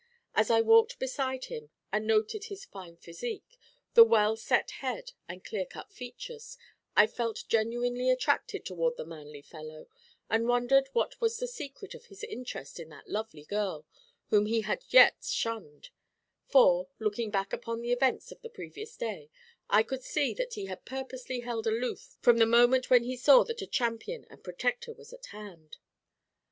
As 0.33 0.49
I 0.49 0.61
walked 0.61 0.97
beside 0.97 1.45
him 1.45 1.69
and 1.91 2.07
noted 2.07 2.45
his 2.45 2.65
fine 2.65 2.97
physique, 2.97 3.59
the 3.93 4.03
well 4.03 4.35
set 4.35 4.71
head 4.81 5.11
and 5.29 5.45
clear 5.45 5.63
cut 5.67 5.93
features, 5.93 6.57
I 6.97 7.05
felt 7.05 7.43
genuinely 7.47 8.09
attracted 8.09 8.65
toward 8.65 8.97
the 8.97 9.05
manly 9.05 9.43
fellow, 9.43 9.85
and 10.27 10.47
wondered 10.47 10.89
what 10.93 11.21
was 11.21 11.37
the 11.37 11.47
secret 11.47 11.93
of 11.93 12.05
his 12.05 12.23
interest 12.23 12.79
in 12.79 12.89
that 12.89 13.09
lovely 13.11 13.43
girl, 13.43 13.85
whom 14.31 14.47
he 14.47 14.61
had 14.61 14.83
yet 14.89 15.23
shunned; 15.23 15.91
for, 16.47 16.89
looking 16.97 17.29
back 17.29 17.53
upon 17.53 17.81
the 17.83 17.91
events 17.91 18.31
of 18.31 18.41
the 18.41 18.49
previous 18.49 18.97
day, 18.97 19.29
I 19.69 19.83
could 19.83 20.01
see 20.01 20.33
that 20.33 20.55
he 20.55 20.65
had 20.65 20.83
purposely 20.83 21.41
held 21.41 21.67
aloof 21.67 22.17
from 22.23 22.39
the 22.39 22.47
moment 22.47 22.89
when 22.89 23.03
he 23.03 23.15
saw 23.15 23.43
that 23.43 23.61
a 23.61 23.67
champion 23.67 24.25
and 24.31 24.43
protector 24.43 24.93
was 24.93 25.13
at 25.13 25.27
hand. 25.27 25.77